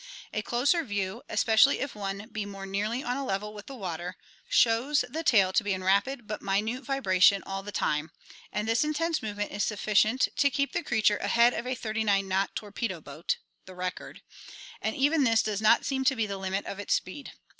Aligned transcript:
A 0.33 0.41
closer 0.41 0.83
view, 0.83 1.21
especially 1.29 1.79
if 1.79 1.93
one 1.93 2.27
be 2.31 2.43
more 2.43 2.65
nearly 2.65 3.03
on 3.03 3.17
a 3.17 3.23
level 3.23 3.53
with 3.53 3.67
the 3.67 3.75
water, 3.75 4.17
shows 4.49 5.05
the 5.07 5.21
tail 5.23 5.53
to 5.53 5.63
be 5.63 5.73
in 5.73 5.83
rapid 5.83 6.25
but 6.25 6.41
minute 6.41 6.83
vibration 6.83 7.43
all 7.43 7.61
the 7.61 7.71
time, 7.71 8.09
and 8.51 8.67
this 8.67 8.83
in 8.83 8.95
tense 8.95 9.21
movement 9.21 9.51
is 9.51 9.63
sufficient 9.63 10.29
to 10.37 10.49
keep 10.49 10.71
the 10.71 10.81
creature 10.81 11.17
ahead 11.17 11.53
of 11.53 11.67
a 11.67 11.75
39 11.75 12.27
knot 12.27 12.55
torpedo 12.55 12.99
boat 12.99 13.37
(the 13.67 13.75
record) 13.75 14.23
and 14.81 14.95
even 14.95 15.23
this 15.23 15.43
does 15.43 15.61
not 15.61 15.85
seem 15.85 16.03
to 16.05 16.15
be 16.15 16.25
the 16.25 16.39
limit 16.39 16.65
of 16.65 16.79
its 16.79 16.95
speed. 16.95 17.33